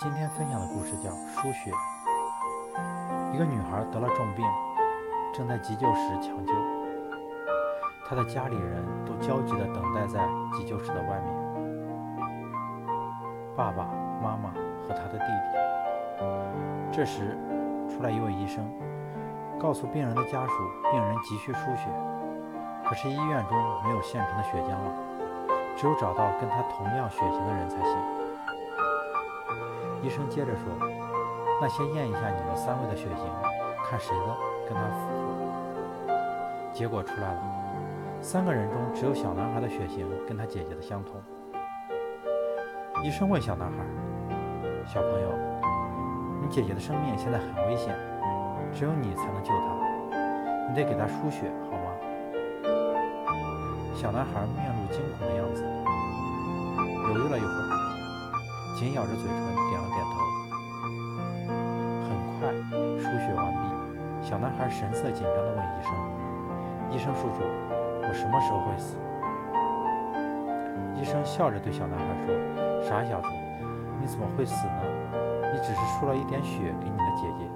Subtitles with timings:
[0.00, 1.72] 今天分享的故事叫《输血》。
[3.34, 4.46] 一个女孩得了重病，
[5.34, 6.52] 正在急救室抢救，
[8.08, 10.24] 她的家里人都焦急地等待在
[10.56, 11.34] 急救室的外面，
[13.56, 13.88] 爸爸
[14.22, 14.52] 妈妈
[14.86, 15.58] 和她的弟弟。
[16.92, 17.36] 这时，
[17.90, 18.64] 出来一位医生，
[19.58, 20.52] 告诉病人的家属，
[20.92, 21.88] 病人急需输血，
[22.84, 24.94] 可是医院中没有现成的血浆了，
[25.76, 27.98] 只有找到跟他同样血型的人才行。
[30.02, 30.62] 医生接着说
[31.60, 33.26] ：“那先验一下你们三位的血型，
[33.84, 34.36] 看谁的
[34.68, 35.24] 跟他符合。”
[36.72, 37.42] 结果出来了，
[38.20, 41.20] 三个人中只有小男孩的血型跟他姐姐的相同。
[43.02, 43.78] 医生问小男孩
[44.86, 45.32] ：“小朋友，
[46.40, 47.96] 你姐姐的生命现在很危险，
[48.72, 49.64] 只有你才能救她，
[50.68, 51.90] 你得给她输血，好吗？”
[53.94, 55.64] 小男孩面露惊恐的样子，
[57.08, 57.47] 犹豫了一会儿。
[58.78, 59.34] 紧咬着嘴唇，
[59.70, 60.22] 点了点头。
[62.06, 62.54] 很快，
[63.02, 63.58] 输血完毕。
[64.22, 65.92] 小男孩神色紧张地问医生
[66.94, 68.94] ：“医生叔叔，我什么时候会死？”
[70.94, 72.32] 医生笑着对小男孩说
[72.86, 73.26] ：“傻小子，
[74.00, 74.82] 你怎么会死呢？
[75.52, 77.50] 你只是输了一点血给你的姐姐，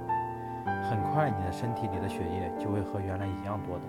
[0.90, 3.84] 很快你的身体里的血液就会和原来一样多的。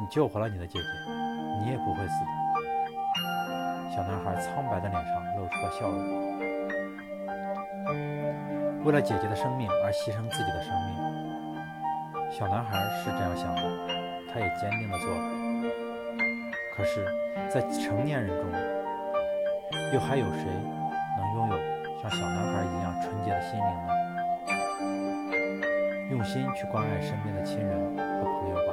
[0.00, 1.12] 你救活了你的姐姐，
[1.62, 2.57] 你也不会死的。”
[3.98, 5.98] 小男孩苍白的脸上露出了笑容。
[8.84, 10.94] 为了姐姐的生命而牺牲自己的生命，
[12.30, 13.62] 小男孩是这样想的，
[14.32, 15.20] 他也坚定地做了。
[16.76, 17.04] 可是，
[17.50, 18.46] 在成年人中，
[19.92, 20.44] 又还有谁
[21.18, 21.58] 能拥有
[22.00, 23.92] 像小男孩一样纯洁的心灵呢？
[26.12, 28.72] 用心去关爱身边的亲人和朋友吧。